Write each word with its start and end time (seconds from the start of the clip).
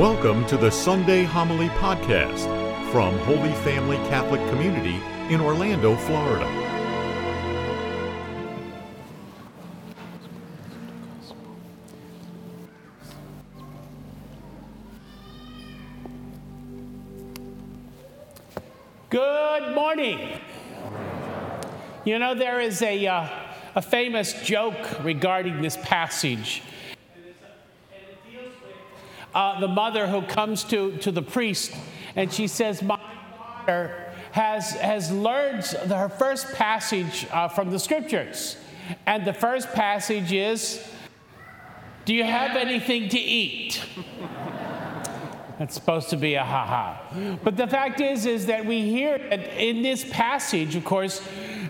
Welcome 0.00 0.46
to 0.46 0.56
the 0.56 0.70
Sunday 0.70 1.24
Homily 1.24 1.68
Podcast 1.68 2.46
from 2.90 3.18
Holy 3.18 3.52
Family 3.56 3.98
Catholic 4.08 4.40
Community 4.48 4.98
in 5.28 5.42
Orlando, 5.42 5.94
Florida. 5.94 6.46
Good 19.10 19.74
morning. 19.74 20.40
You 22.06 22.18
know, 22.18 22.34
there 22.34 22.58
is 22.58 22.80
a, 22.80 23.06
uh, 23.06 23.28
a 23.74 23.82
famous 23.82 24.32
joke 24.42 25.04
regarding 25.04 25.60
this 25.60 25.76
passage. 25.76 26.62
Uh, 29.34 29.60
the 29.60 29.68
mother 29.68 30.06
who 30.06 30.22
comes 30.22 30.64
to, 30.64 30.96
to 30.98 31.12
the 31.12 31.22
priest 31.22 31.72
and 32.16 32.32
she 32.32 32.46
says, 32.46 32.82
My 32.82 32.98
daughter 33.36 34.12
has, 34.32 34.72
has 34.72 35.10
learned 35.10 35.64
her 35.64 36.08
first 36.08 36.52
passage 36.54 37.26
uh, 37.30 37.48
from 37.48 37.70
the 37.70 37.78
scriptures. 37.78 38.56
And 39.06 39.24
the 39.24 39.32
first 39.32 39.72
passage 39.72 40.32
is, 40.32 40.84
Do 42.04 42.14
you 42.14 42.24
have 42.24 42.56
anything 42.56 43.08
to 43.10 43.18
eat? 43.18 43.84
That's 45.58 45.74
supposed 45.74 46.08
to 46.08 46.16
be 46.16 46.36
a 46.36 46.44
ha 46.44 46.64
ha. 46.64 47.38
But 47.44 47.58
the 47.58 47.66
fact 47.66 48.00
is, 48.00 48.24
is 48.24 48.46
that 48.46 48.64
we 48.64 48.80
hear 48.80 49.16
in 49.16 49.82
this 49.82 50.06
passage, 50.10 50.74
of 50.74 50.86
course, 50.86 51.20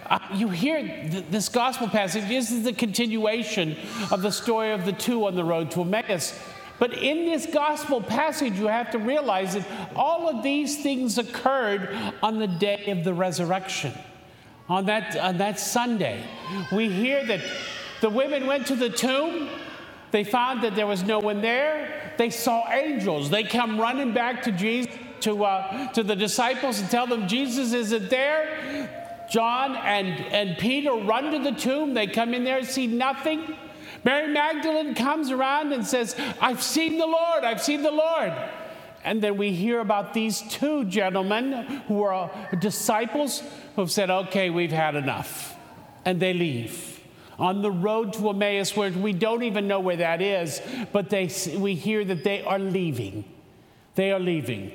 uh, 0.09 0.21
you 0.33 0.49
hear 0.49 0.81
th- 0.81 1.25
this 1.29 1.49
gospel 1.49 1.89
passage. 1.89 2.29
This 2.29 2.53
is 2.53 2.63
the 2.63 2.73
continuation 2.73 3.77
of 4.13 4.23
the 4.23 4.31
story 4.31 4.71
of 4.71 4.87
the 4.87 4.93
two 4.93 5.27
on 5.27 5.35
the 5.35 5.43
road 5.43 5.73
to 5.73 5.81
Emmaus. 5.81 6.39
But 6.81 6.95
in 6.95 7.27
this 7.27 7.45
gospel 7.45 8.01
passage, 8.01 8.55
you 8.55 8.67
have 8.67 8.91
to 8.93 8.99
realize 8.99 9.53
that 9.53 9.67
all 9.95 10.31
of 10.31 10.43
these 10.43 10.83
things 10.83 11.19
occurred 11.19 11.95
on 12.23 12.39
the 12.39 12.47
day 12.47 12.87
of 12.87 13.05
the 13.05 13.13
resurrection. 13.13 13.93
On 14.67 14.87
that, 14.87 15.15
on 15.17 15.37
that 15.39 15.61
Sunday, 15.61 16.25
we 16.73 16.89
hear 16.89 17.25
that 17.27 17.41
the 18.01 18.09
women 18.09 18.47
went 18.47 18.67
to 18.69 18.77
the 18.77 18.89
tomb. 18.89 19.51
They 20.11 20.25
found 20.25 20.63
that 20.63 20.75
there 20.75 20.87
was 20.87 21.03
no 21.03 21.19
one 21.19 21.43
there. 21.43 22.15
They 22.17 22.31
saw 22.31 22.67
angels. 22.71 23.29
They 23.29 23.45
come 23.45 23.79
running 23.79 24.15
back 24.15 24.43
to 24.45 24.53
Jesus, 24.53 24.91
to, 25.21 25.45
uh, 25.45 25.93
to 25.93 26.03
the 26.03 26.17
disciples, 26.17 26.81
and 26.81 26.91
tell 26.91 27.07
them 27.07 27.29
Jesus 27.29 27.75
isn't 27.75 28.09
there. 28.09 28.89
John 29.31 29.77
and, 29.77 30.09
and 30.33 30.57
Peter 30.57 30.93
run 30.93 31.31
to 31.33 31.39
the 31.39 31.53
tomb. 31.53 31.93
They 31.93 32.07
come 32.07 32.33
in 32.33 32.43
there 32.45 32.59
and 32.59 32.67
see 32.67 32.87
nothing. 32.87 33.55
Mary 34.05 34.33
Magdalene 34.33 34.95
comes 34.95 35.31
around 35.31 35.73
and 35.73 35.87
says, 35.87 36.17
I've 36.41 36.63
seen 36.63 36.99
the 36.99 37.07
Lord, 37.07 37.45
I've 37.45 37.63
seen 37.63 37.83
the 37.83 37.91
Lord. 37.91 38.33
And 39.05 39.23
then 39.23 39.37
we 39.37 39.53
hear 39.53 39.81
about 39.81 40.13
these 40.13 40.43
two 40.43 40.85
gentlemen 40.85 41.53
who 41.89 42.03
are 42.03 42.31
disciples 42.59 43.43
who 43.75 43.83
have 43.83 43.91
said, 43.91 44.11
Okay, 44.11 44.51
we've 44.51 44.73
had 44.73 44.95
enough. 44.95 45.57
And 46.05 46.21
they 46.21 46.35
leave 46.35 47.01
on 47.41 47.63
the 47.63 47.71
road 47.71 48.13
to 48.13 48.29
Emmaus, 48.29 48.77
where 48.77 48.91
we 48.91 49.15
don't 49.15 49.43
even 49.43 49.67
know 49.67 49.81
where 49.81 49.97
that 49.97 50.21
is, 50.21 50.61
but 50.93 51.09
they, 51.09 51.31
we 51.57 51.75
hear 51.75 52.05
that 52.05 52.23
they 52.23 52.43
are 52.43 52.59
leaving. 52.59 53.25
They 53.95 54.13
are 54.13 54.21
leaving. 54.21 54.73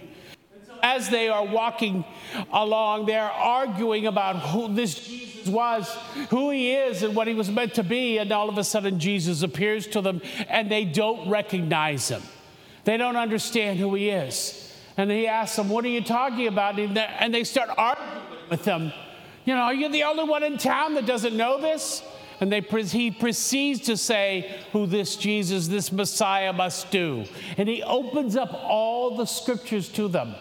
As 0.85 1.09
they 1.09 1.29
are 1.29 1.43
walking 1.43 2.05
along, 2.53 3.07
they're 3.07 3.23
arguing 3.23 4.05
about 4.05 4.35
who 4.35 4.71
this 4.71 4.93
Jesus 4.93 5.47
was, 5.47 5.89
who 6.29 6.51
he 6.51 6.73
is, 6.73 7.01
and 7.01 7.15
what 7.15 7.27
he 7.27 7.33
was 7.33 7.49
meant 7.49 7.73
to 7.73 7.83
be. 7.83 8.19
And 8.19 8.31
all 8.31 8.49
of 8.49 8.57
a 8.59 8.63
sudden, 8.63 8.99
Jesus 8.99 9.41
appears 9.41 9.87
to 9.87 10.01
them, 10.01 10.21
and 10.47 10.69
they 10.69 10.85
don't 10.85 11.27
recognize 11.27 12.09
him. 12.09 12.21
They 12.83 12.97
don't 12.97 13.15
understand 13.15 13.79
who 13.79 13.95
he 13.95 14.09
is. 14.09 14.77
And 14.95 15.09
he 15.09 15.25
asks 15.25 15.55
them, 15.55 15.69
What 15.69 15.85
are 15.85 15.89
you 15.89 16.03
talking 16.03 16.45
about? 16.45 16.77
And 16.77 17.33
they 17.33 17.43
start 17.45 17.71
arguing 17.75 18.21
with 18.51 18.63
him. 18.63 18.93
You 19.43 19.55
know, 19.55 19.61
are 19.61 19.73
you 19.73 19.89
the 19.89 20.03
only 20.03 20.25
one 20.25 20.43
in 20.43 20.59
town 20.59 20.93
that 20.93 21.07
doesn't 21.07 21.35
know 21.35 21.59
this? 21.59 22.03
And 22.39 22.51
they, 22.51 22.61
he 22.61 23.09
proceeds 23.09 23.81
to 23.87 23.97
say 23.97 24.61
who 24.71 24.85
this 24.85 25.15
Jesus, 25.15 25.67
this 25.67 25.91
Messiah 25.91 26.53
must 26.53 26.91
do. 26.91 27.25
And 27.57 27.67
he 27.67 27.81
opens 27.81 28.35
up 28.35 28.53
all 28.53 29.17
the 29.17 29.25
scriptures 29.25 29.89
to 29.93 30.07
them. 30.07 30.35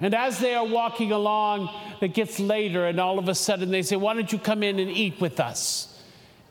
And 0.00 0.14
as 0.14 0.38
they 0.38 0.54
are 0.54 0.66
walking 0.66 1.12
along, 1.12 1.70
it 2.00 2.14
gets 2.14 2.38
later, 2.38 2.86
and 2.86 3.00
all 3.00 3.18
of 3.18 3.28
a 3.28 3.34
sudden 3.34 3.70
they 3.70 3.82
say, 3.82 3.96
Why 3.96 4.14
don't 4.14 4.32
you 4.32 4.38
come 4.38 4.62
in 4.62 4.78
and 4.78 4.90
eat 4.90 5.20
with 5.20 5.40
us? 5.40 6.02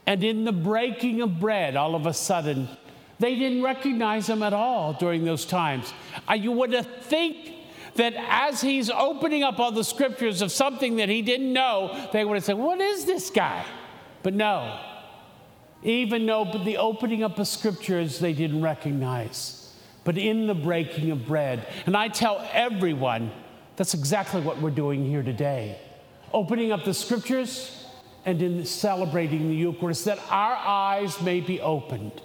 And 0.06 0.24
in 0.24 0.46
the 0.46 0.52
breaking 0.52 1.22
of 1.22 1.40
bread, 1.40 1.76
all 1.76 1.96
of 1.96 2.06
a 2.06 2.14
sudden, 2.14 2.70
they 3.20 3.36
didn't 3.36 3.64
recognize 3.64 4.30
him 4.30 4.44
at 4.44 4.54
all 4.54 4.94
during 4.94 5.26
those 5.26 5.46
times. 5.46 5.94
You 6.34 6.52
would 6.52 6.74
think 7.04 7.54
that 7.96 8.14
as 8.16 8.62
he's 8.62 8.90
opening 8.90 9.44
up 9.44 9.60
all 9.60 9.72
the 9.72 9.84
scriptures 9.84 10.42
of 10.42 10.52
something 10.52 10.98
that 10.98 11.10
he 11.10 11.22
didn't 11.22 11.52
know, 11.52 12.10
they 12.14 12.24
would 12.24 12.36
have 12.36 12.44
said, 12.44 12.58
What 12.58 12.80
is 12.80 13.06
this 13.06 13.30
guy? 13.30 13.66
But 14.24 14.34
no, 14.34 14.80
even 15.84 16.26
though 16.26 16.46
the 16.64 16.78
opening 16.78 17.24
up 17.24 17.40
of 17.40 17.48
scriptures 17.48 18.20
they 18.20 18.34
didn't 18.34 18.62
recognize, 18.62 19.67
but 20.08 20.18
in 20.18 20.48
the 20.48 20.56
breaking 20.56 21.12
of 21.12 21.28
bread. 21.28 21.68
And 21.86 21.98
I 21.98 22.08
tell 22.08 22.48
everyone 22.54 23.30
that's 23.76 23.94
exactly 23.94 24.40
what 24.40 24.62
we're 24.62 24.70
doing 24.70 25.06
here 25.06 25.22
today 25.22 25.78
opening 26.34 26.72
up 26.72 26.86
the 26.86 26.94
scriptures 26.94 27.86
and 28.26 28.42
in 28.42 28.64
celebrating 28.64 29.50
the 29.50 29.56
Eucharist, 29.56 30.06
that 30.06 30.20
our 30.30 30.56
eyes 30.56 31.22
may 31.22 31.42
be 31.42 31.60
opened. 31.60 32.22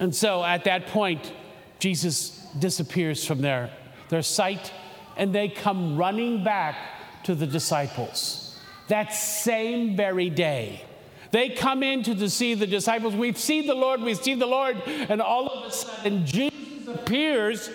And 0.00 0.14
so 0.14 0.42
at 0.42 0.64
that 0.64 0.86
point, 0.86 1.32
Jesus 1.80 2.46
disappears 2.58 3.26
from 3.26 3.42
their, 3.42 3.70
their 4.08 4.22
sight, 4.22 4.72
and 5.18 5.34
they 5.34 5.48
come 5.48 5.98
running 5.98 6.44
back 6.44 6.76
to 7.24 7.34
the 7.34 7.46
disciples. 7.46 8.58
That 8.88 9.12
same 9.12 9.96
very 9.96 10.30
day, 10.30 10.82
they 11.30 11.50
come 11.50 11.82
in 11.82 12.02
to 12.04 12.30
see 12.30 12.54
the 12.54 12.66
disciples. 12.66 13.14
We've 13.14 13.36
seen 13.36 13.66
the 13.66 13.74
Lord, 13.74 14.00
we've 14.00 14.16
seen 14.16 14.38
the 14.38 14.46
Lord. 14.46 14.80
And 14.86 15.20
all 15.20 15.48
of 15.48 15.66
a 15.66 15.70
sudden, 15.70 16.24
Jesus 16.24 16.55
appears 16.86 17.70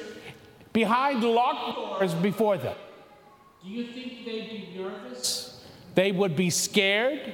behind 0.73 1.23
locked 1.23 1.75
doors 1.75 2.13
before 2.15 2.57
them. 2.57 2.75
Do 3.63 3.69
you 3.69 3.85
think 3.85 4.25
they'd 4.25 4.49
be 4.49 4.73
nervous? 4.77 5.63
They 5.95 6.11
would 6.11 6.35
be 6.35 6.49
scared? 6.49 7.33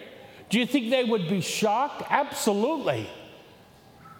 Do 0.49 0.59
you 0.59 0.65
think 0.65 0.89
they 0.89 1.03
would 1.03 1.29
be 1.29 1.41
shocked? 1.41 2.03
Absolutely. 2.09 3.09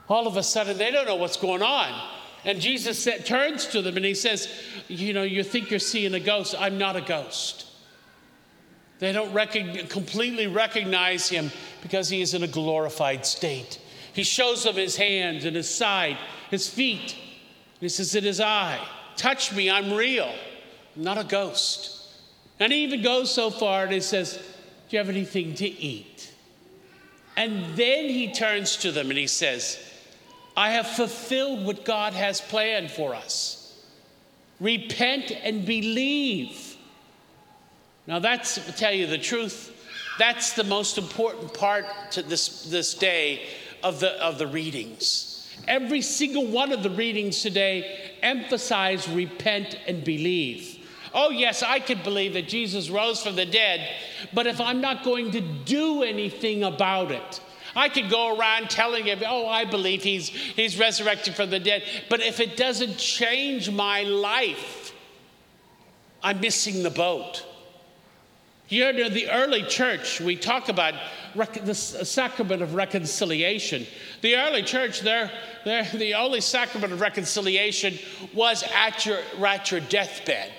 All 0.10 0.28
of 0.28 0.38
a 0.38 0.44
sudden, 0.44 0.78
they 0.78 0.92
don't 0.92 1.06
know 1.06 1.16
what's 1.16 1.38
going 1.38 1.62
on. 1.62 2.10
And 2.46 2.62
Jesus 2.62 3.02
said, 3.02 3.26
turns 3.26 3.66
to 3.68 3.82
them 3.82 3.98
and 3.98 4.06
he 4.06 4.14
says, 4.14 4.48
You 4.88 5.14
know, 5.14 5.24
you 5.24 5.44
think 5.44 5.70
you're 5.70 5.80
seeing 5.80 6.14
a 6.14 6.20
ghost. 6.20 6.56
I'm 6.58 6.78
not 6.78 6.96
a 6.96 7.02
ghost. 7.02 7.66
They 9.00 9.12
don't 9.12 9.32
completely 9.90 10.48
recognize 10.48 11.30
him 11.30 11.52
because 11.82 12.10
he 12.10 12.22
is 12.22 12.34
in 12.34 12.44
a 12.44 12.48
glorified 12.48 13.26
state. 13.26 13.80
He 14.14 14.24
shows 14.24 14.64
them 14.64 14.76
his 14.76 14.96
hands 14.96 15.46
and 15.46 15.56
his 15.56 15.70
side, 15.70 16.18
his 16.50 16.68
feet. 16.68 17.16
He 17.80 17.90
says, 17.90 18.16
It 18.16 18.26
is 18.26 18.40
I. 18.40 18.80
Touch 19.16 19.54
me, 19.54 19.70
I'm 19.70 19.94
real. 19.94 20.32
I'm 20.96 21.04
not 21.04 21.18
a 21.18 21.24
ghost. 21.24 21.94
And 22.60 22.74
he 22.74 22.84
even 22.84 23.02
goes 23.02 23.34
so 23.34 23.50
far 23.50 23.84
and 23.84 23.94
he 23.94 24.00
says, 24.00 24.34
Do 24.34 24.96
you 24.96 25.00
have 25.00 25.10
anything 25.10 25.54
to 25.56 25.68
eat? 25.68 26.32
And 27.36 27.76
then 27.76 28.10
he 28.10 28.32
turns 28.32 28.78
to 28.78 28.92
them 28.92 29.10
and 29.10 29.18
he 29.18 29.28
says, 29.28 29.80
I 30.56 30.72
have 30.72 30.88
fulfilled 30.88 31.66
what 31.66 31.86
God 31.86 32.14
has 32.14 32.42
planned 32.42 32.90
for 32.90 33.14
us. 33.14 33.80
Repent 34.60 35.32
and 35.44 35.66
believe. 35.66 36.76
Now, 38.08 38.18
that's, 38.18 38.56
to 38.56 38.72
tell 38.72 38.92
you 38.92 39.06
the 39.06 39.20
truth, 39.20 39.72
that's 40.18 40.54
the 40.54 40.64
most 40.64 40.98
important 40.98 41.54
part 41.54 41.86
to 42.12 42.24
this, 42.24 42.64
this 42.64 42.96
day 42.96 43.44
of 43.84 44.00
the, 44.00 44.14
of 44.24 44.40
the 44.40 44.48
readings. 44.48 45.37
Every 45.68 46.02
single 46.02 46.46
one 46.46 46.72
of 46.72 46.84
the 46.84 46.90
readings 46.90 47.42
today 47.42 48.12
emphasize 48.22 49.08
repent 49.08 49.78
and 49.88 50.04
believe. 50.04 50.78
Oh, 51.14 51.30
yes, 51.30 51.64
I 51.64 51.80
could 51.80 52.04
believe 52.04 52.34
that 52.34 52.48
Jesus 52.48 52.90
rose 52.90 53.24
from 53.24 53.36
the 53.36 53.46
dead, 53.46 53.88
but 54.34 54.46
if 54.46 54.62
I'm 54.62 54.82
not 54.82 55.04
going 55.04 55.32
to 55.32 55.42
do 55.42 56.04
anything 56.04 56.64
about 56.64 57.12
it, 57.12 57.42
I 57.76 57.90
could 57.90 58.10
go 58.10 58.38
around 58.38 58.70
telling 58.70 59.06
him, 59.06 59.22
oh, 59.26 59.48
I 59.48 59.66
believe 59.66 60.04
he's, 60.04 60.30
he's 60.30 60.80
resurrected 60.80 61.36
from 61.36 61.50
the 61.50 61.60
dead, 61.60 61.84
but 62.10 62.22
if 62.22 62.40
it 62.40 62.58
doesn't 62.58 62.98
change 62.98 63.70
my 63.70 64.04
life, 64.04 64.94
I'm 66.22 66.40
missing 66.40 66.84
the 66.84 66.90
boat. 66.90 67.46
You 68.70 68.92
know, 68.92 69.10
the 69.10 69.30
early 69.30 69.64
church, 69.64 70.20
we 70.20 70.36
talk 70.36 70.68
about 70.68 70.94
the 71.36 71.72
uh, 71.72 71.74
sacrament 71.74 72.62
of 72.62 72.74
reconciliation. 72.74 73.88
The 74.22 74.36
early 74.36 74.64
church, 74.64 75.02
the 75.02 76.14
only 76.18 76.42
sacrament 76.42 76.92
of 76.92 77.00
reconciliation 77.00 77.98
was 78.34 78.64
at 78.76 79.06
your, 79.06 79.20
at 79.46 79.72
your 79.72 79.80
deathbed. 79.80 80.52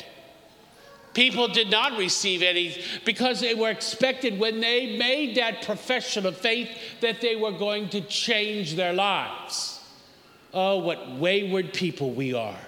People 1.13 1.49
did 1.49 1.71
not 1.71 1.99
receive 1.99 2.43
any 2.43 2.81
because 3.05 3.41
they 3.41 3.55
were 3.55 3.71
expected 3.71 4.39
when 4.39 4.61
they 4.61 4.97
made 4.97 5.37
that 5.37 5.63
profession 5.63 6.25
of 6.27 6.37
faith 6.37 6.71
that 7.01 7.21
they 7.21 7.35
were 7.35 7.53
going 7.53 7.89
to 7.91 8.01
change 8.03 8.77
their 8.77 8.93
lives. 8.93 9.81
Oh, 10.55 10.79
what 10.79 11.11
wayward 11.13 11.75
people 11.75 12.13
we 12.13 12.35
are. 12.35 12.59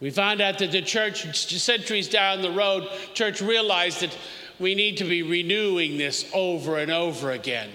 We 0.00 0.10
found 0.10 0.40
out 0.40 0.58
that 0.58 0.72
the 0.72 0.82
church, 0.82 1.46
centuries 1.46 2.08
down 2.08 2.40
the 2.40 2.50
road, 2.50 2.88
church 3.12 3.42
realized 3.42 4.00
that 4.00 4.16
we 4.58 4.74
need 4.74 4.96
to 4.98 5.04
be 5.04 5.22
renewing 5.22 5.98
this 5.98 6.30
over 6.32 6.78
and 6.78 6.90
over 6.90 7.32
again 7.32 7.70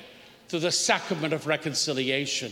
through 0.48 0.60
the 0.60 0.72
sacrament 0.72 1.33
of 1.33 1.48
reconciliation. 1.48 2.51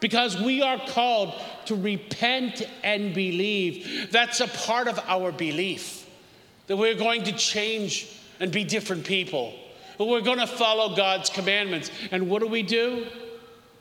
Because 0.00 0.40
we 0.40 0.62
are 0.62 0.78
called 0.78 1.34
to 1.66 1.74
repent 1.74 2.62
and 2.82 3.14
believe. 3.14 4.10
That's 4.10 4.40
a 4.40 4.48
part 4.48 4.88
of 4.88 4.98
our 5.06 5.30
belief 5.30 6.06
that 6.66 6.76
we're 6.76 6.94
going 6.94 7.24
to 7.24 7.32
change 7.32 8.08
and 8.38 8.50
be 8.50 8.64
different 8.64 9.04
people. 9.04 9.52
But 9.98 10.08
we're 10.08 10.22
going 10.22 10.38
to 10.38 10.46
follow 10.46 10.96
God's 10.96 11.28
commandments. 11.28 11.90
And 12.10 12.30
what 12.30 12.40
do 12.40 12.48
we 12.48 12.62
do? 12.62 13.06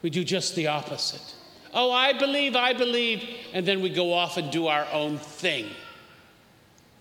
We 0.01 0.09
do 0.09 0.23
just 0.23 0.55
the 0.55 0.67
opposite. 0.67 1.35
Oh, 1.73 1.91
I 1.91 2.13
believe, 2.13 2.55
I 2.55 2.73
believe. 2.73 3.23
And 3.53 3.65
then 3.65 3.81
we 3.81 3.89
go 3.89 4.13
off 4.13 4.37
and 4.37 4.51
do 4.51 4.67
our 4.67 4.87
own 4.91 5.17
thing. 5.17 5.67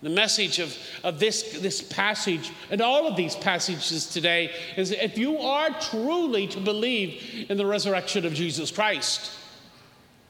The 0.01 0.09
message 0.09 0.59
of, 0.59 0.77
of 1.03 1.19
this, 1.19 1.59
this 1.59 1.81
passage 1.81 2.51
and 2.71 2.79
all 2.79 3.05
of 3.05 3.17
these 3.17 3.35
passages 3.35 4.07
today 4.07 4.51
is 4.77 4.91
if 4.91 5.17
you 5.17 5.39
are 5.39 5.69
truly 5.81 6.47
to 6.47 6.59
believe 6.59 7.47
in 7.49 7.57
the 7.57 7.65
resurrection 7.65 8.25
of 8.25 8.33
Jesus 8.33 8.71
Christ, 8.71 9.31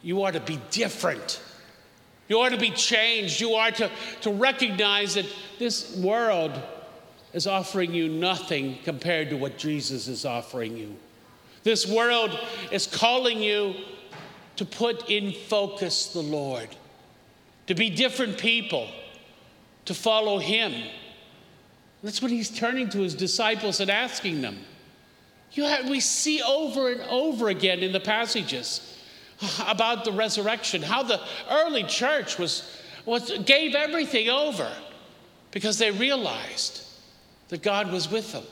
you 0.02 0.24
are 0.24 0.32
to 0.32 0.40
be 0.40 0.60
different. 0.72 1.40
You 2.28 2.40
are 2.40 2.50
to 2.50 2.58
be 2.58 2.72
changed. 2.72 3.42
You 3.42 3.54
are 3.56 3.70
to, 3.72 3.92
to 4.22 4.32
recognize 4.32 5.16
that 5.16 5.28
this 5.60 5.96
world 5.98 6.60
is 7.34 7.46
offering 7.46 7.94
you 7.94 8.08
nothing 8.08 8.80
compared 8.84 9.30
to 9.30 9.38
what 9.38 9.58
Jesus 9.58 10.08
is 10.08 10.26
offering 10.26 10.78
you. 10.78 10.96
This 11.64 11.86
world 11.88 12.38
is 12.72 12.88
calling 12.88 13.40
you 13.40 13.76
to 14.60 14.66
put 14.66 15.10
in 15.10 15.32
focus 15.32 16.08
the 16.08 16.22
Lord, 16.22 16.68
to 17.68 17.74
be 17.74 17.90
different 17.90 18.38
people 18.38 18.90
to 19.86 19.94
follow 19.94 20.38
him. 20.38 20.74
That's 22.04 22.22
what 22.22 22.30
he's 22.30 22.50
turning 22.50 22.90
to 22.90 22.98
his 22.98 23.16
disciples 23.16 23.80
and 23.80 23.90
asking 23.90 24.42
them. 24.42 24.60
Have, 25.56 25.90
we 25.90 26.02
see 26.02 26.42
over 26.42 26.92
and 26.92 27.00
over 27.04 27.48
again 27.48 27.80
in 27.80 27.94
the 27.94 28.02
passages 28.02 28.98
about 29.66 30.04
the 30.04 30.12
resurrection, 30.12 30.82
how 30.82 31.04
the 31.04 31.22
early 31.50 31.84
church 31.86 32.38
was, 32.38 32.82
was, 33.06 33.32
gave 33.46 33.76
everything 33.76 34.28
over 34.28 34.70
because 35.52 35.78
they 35.78 35.92
realized 35.92 36.86
that 37.48 37.64
God 37.64 37.94
was 37.94 38.12
with 38.12 38.34
them. 38.34 38.44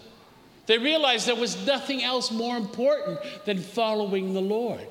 They 0.68 0.78
realized 0.78 1.28
there 1.28 1.36
was 1.36 1.68
nothing 1.68 2.02
else 2.02 2.32
more 2.32 2.56
important 2.56 3.20
than 3.44 3.58
following 3.58 4.34
the 4.34 4.42
Lord. 4.42 4.88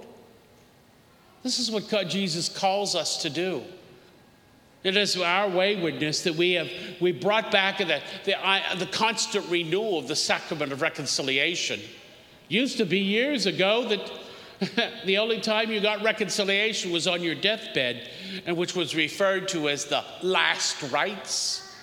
This 1.47 1.61
is 1.61 1.71
what 1.71 2.09
Jesus 2.09 2.49
calls 2.49 2.97
us 2.97 3.19
to 3.19 3.31
do. 3.31 3.63
It 4.83 4.97
is 4.97 5.17
our 5.17 5.49
waywardness 5.49 6.23
that 6.25 6.35
we 6.35 6.55
have 6.55 6.69
we 7.01 7.13
brought 7.13 7.53
back 7.53 7.79
the, 7.79 8.03
the, 8.25 8.35
the 8.77 8.87
constant 8.87 9.49
renewal 9.49 10.01
of 10.01 10.09
the 10.09 10.17
sacrament 10.17 10.73
of 10.73 10.83
reconciliation. 10.83 11.79
Used 12.49 12.79
to 12.79 12.85
be 12.85 12.99
years 12.99 13.47
ago 13.47 13.89
that 13.89 14.91
the 15.07 15.19
only 15.19 15.41
time 15.41 15.71
you 15.71 15.79
got 15.79 16.03
reconciliation 16.03 16.91
was 16.91 17.07
on 17.07 17.23
your 17.23 17.37
deathbed, 17.37 18.11
and 18.45 18.57
which 18.57 18.75
was 18.75 18.97
referred 18.97 19.47
to 19.51 19.69
as 19.69 19.85
the 19.85 20.03
last 20.25 20.83
rites. 20.91 21.77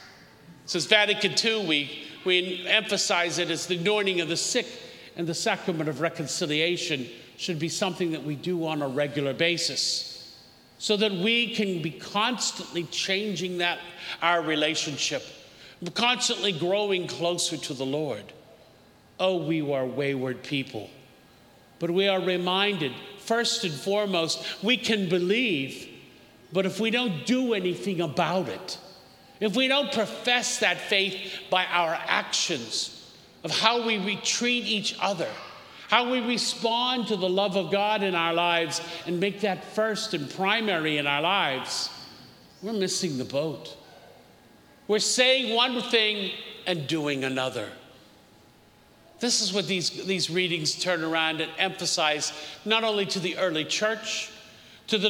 Since 0.66 0.88
Vatican 0.88 1.36
II, 1.42 1.68
we, 1.68 2.08
we 2.26 2.68
emphasize 2.68 3.40
it 3.40 3.50
as 3.50 3.66
the 3.68 3.78
anointing 3.78 4.20
of 4.20 4.28
the 4.28 4.36
sick, 4.36 4.68
and 5.16 5.26
the 5.26 5.34
sacrament 5.34 5.88
of 5.88 6.02
reconciliation 6.02 7.08
should 7.44 7.60
be 7.60 7.68
something 7.68 8.12
that 8.14 8.24
we 8.24 8.36
do 8.36 8.66
on 8.66 8.82
a 8.82 8.88
regular 8.88 9.34
basis 9.34 10.38
so 10.78 10.96
that 10.96 11.12
we 11.12 11.54
can 11.54 11.82
be 11.82 11.92
constantly 11.92 12.84
changing 12.86 13.58
that 13.58 13.80
our 14.22 14.42
relationship 14.42 15.22
constantly 15.94 16.54
growing 16.54 17.06
closer 17.06 17.58
to 17.58 17.74
the 17.74 17.86
lord. 17.86 18.24
Oh 19.20 19.46
we 19.46 19.60
are 19.60 19.86
wayward 19.86 20.42
people 20.42 20.90
but 21.80 21.92
we 21.92 22.08
are 22.08 22.22
reminded 22.22 22.94
first 23.20 23.66
and 23.66 23.74
foremost 23.74 24.64
we 24.64 24.78
can 24.78 25.10
believe 25.10 25.90
but 26.54 26.66
if 26.66 26.80
we 26.80 26.92
don't 26.92 27.26
do 27.26 27.54
anything 27.54 28.00
about 28.00 28.48
it 28.48 28.78
if 29.42 29.58
we 29.58 29.68
don't 29.68 29.92
profess 29.92 30.60
that 30.60 30.80
faith 30.80 31.34
by 31.50 31.66
our 31.66 31.94
actions 32.08 33.12
of 33.44 33.52
how 33.52 33.86
we 33.86 34.16
treat 34.16 34.64
each 34.64 34.96
other 35.02 35.28
how 35.94 36.10
we 36.10 36.20
respond 36.22 37.06
to 37.06 37.16
the 37.16 37.30
love 37.30 37.56
of 37.56 37.70
God 37.70 38.02
in 38.02 38.16
our 38.16 38.34
lives 38.34 38.82
and 39.06 39.20
make 39.20 39.42
that 39.42 39.64
first 39.76 40.16
and 40.16 40.28
primary 40.28 40.98
in 40.98 41.06
our 41.06 41.22
lives, 41.22 41.88
we're 42.64 42.74
missing 42.74 43.20
the 43.20 43.24
boat. 43.24 43.78
We're 44.88 44.98
saying 44.98 45.56
one 45.56 45.80
thing 45.84 46.32
and 46.66 46.88
doing 46.88 47.24
another. 47.24 47.70
This 49.20 49.40
is 49.40 49.54
what 49.54 49.68
these, 49.68 50.08
these 50.08 50.32
readings 50.32 50.74
turn 50.74 51.04
around 51.04 51.42
and 51.42 51.52
emphasize 51.60 52.34
not 52.66 52.84
only 52.84 53.06
to 53.06 53.20
the 53.20 53.38
early 53.38 53.64
church, 53.64 54.32
to 54.88 54.98
the, 54.98 55.10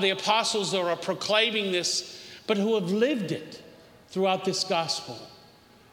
the 0.00 0.10
apostles 0.18 0.72
that 0.72 0.80
are 0.80 0.96
proclaiming 0.96 1.72
this, 1.72 2.26
but 2.46 2.56
who 2.56 2.74
have 2.76 2.90
lived 2.90 3.32
it 3.32 3.60
throughout 4.08 4.46
this 4.46 4.64
gospel. 4.64 5.18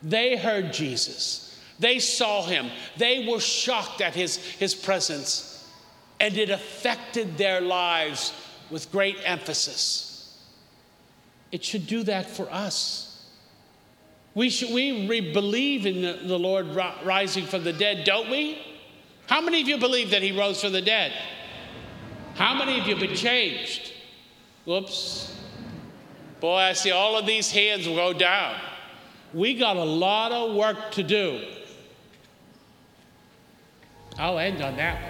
They 0.02 0.38
heard 0.38 0.72
Jesus. 0.72 1.49
They 1.80 2.00
saw 2.00 2.46
him. 2.46 2.70
They 2.98 3.26
were 3.28 3.40
shocked 3.40 4.02
at 4.02 4.14
his, 4.14 4.38
his 4.38 4.76
presence, 4.76 5.68
and 6.20 6.38
it 6.38 6.50
affected 6.50 7.38
their 7.38 7.62
lives 7.62 8.34
with 8.70 8.92
great 8.92 9.18
emphasis. 9.24 10.38
It 11.52 11.64
should 11.64 11.88
do 11.88 12.04
that 12.04 12.30
for 12.30 12.52
us. 12.52 13.26
We, 14.36 14.50
should, 14.50 14.74
we 14.74 15.08
re- 15.08 15.34
believe 15.34 15.86
in 15.86 16.02
the, 16.02 16.14
the 16.28 16.38
Lord 16.38 16.68
rising 17.04 17.46
from 17.46 17.64
the 17.64 17.74
dead, 17.74 18.04
don't 18.04 18.30
we? 18.30 18.60
How 19.28 19.42
many 19.42 19.62
of 19.62 19.68
you 19.68 19.78
believe 19.78 20.12
that 20.12 20.22
he 20.22 20.32
rose 20.32 20.62
from 20.62 20.74
the 20.74 20.82
dead? 20.82 21.14
How 22.36 22.54
many 22.54 22.80
of 22.80 22.88
you 22.88 22.96
have 22.96 23.02
been 23.02 23.16
changed? 23.16 23.94
Whoops. 24.66 25.36
Boy, 26.40 26.58
I 26.58 26.74
see 26.74 26.92
all 26.92 27.18
of 27.18 27.26
these 27.26 27.52
hands 27.52 27.86
go 27.86 28.14
down. 28.14 28.56
We 29.34 29.56
got 29.56 29.78
a 29.78 29.84
lot 29.84 30.32
of 30.32 30.56
work 30.56 30.92
to 30.92 31.04
do. 31.04 31.44
I'll 34.20 34.38
end 34.38 34.62
on 34.62 34.76
that 34.76 35.10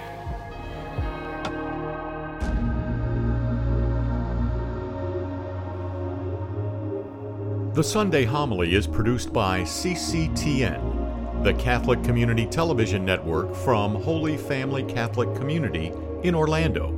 The 7.80 7.84
Sunday 7.84 8.26
Homily 8.26 8.76
is 8.76 8.88
produced 8.88 9.32
by 9.32 9.62
CCTN, 9.62 11.44
the 11.46 11.54
Catholic 11.54 12.04
Community 12.04 12.46
Television 12.46 13.06
Network 13.06 13.56
from 13.56 13.96
Holy 13.96 14.36
Family 14.36 14.84
Catholic 14.84 15.34
Community 15.36 15.94
in 16.24 16.36
Orlando. 16.36 16.94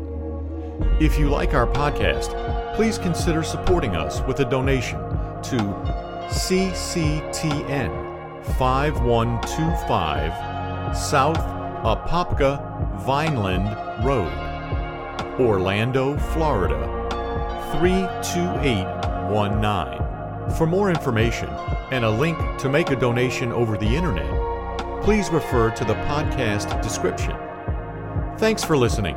If 1.00 1.20
you 1.20 1.30
like 1.30 1.54
our 1.54 1.68
podcast, 1.68 2.34
please 2.76 2.98
consider 2.98 3.44
supporting 3.44 3.96
us 3.96 4.22
with 4.22 4.40
a 4.40 4.46
donation 4.46 4.98
to 4.98 5.58
CCTN 6.32 7.92
5125 8.58 10.98
South 10.98 11.51
Apopka 11.84 12.60
Vineland 13.04 13.76
Road, 14.06 14.32
Orlando, 15.40 16.16
Florida 16.34 16.80
32819. 17.72 20.56
For 20.58 20.68
more 20.68 20.92
information 20.92 21.50
and 21.92 22.06
a 22.06 22.10
link 22.10 22.38
to 22.60 22.70
make 22.70 22.92
a 22.92 22.96
donation 22.96 23.52
over 23.52 23.78
the 23.78 23.96
internet, 23.96 24.30
please 25.04 25.32
refer 25.32 25.72
to 25.72 25.84
the 25.84 25.96
podcast 26.06 26.80
description. 26.84 27.36
Thanks 28.38 28.64
for 28.64 28.78
listening. 28.78 29.16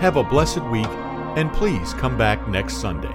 Have 0.00 0.16
a 0.16 0.24
blessed 0.24 0.64
week, 0.64 0.90
and 1.36 1.52
please 1.52 1.94
come 1.94 2.18
back 2.18 2.48
next 2.48 2.78
Sunday. 2.78 3.14